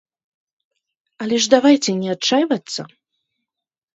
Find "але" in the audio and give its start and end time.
1.25-1.35